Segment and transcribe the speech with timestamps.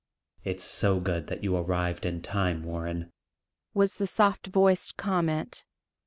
[0.43, 3.11] "It's so good that you arrived in time, Warren,"
[3.75, 5.63] was the soft voiced comment.